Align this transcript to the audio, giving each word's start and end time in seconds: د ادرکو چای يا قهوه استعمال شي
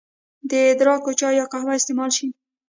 د 0.49 0.51
ادرکو 0.71 1.09
چای 1.19 1.33
يا 1.39 1.45
قهوه 1.51 1.73
استعمال 1.77 2.11
شي 2.17 2.27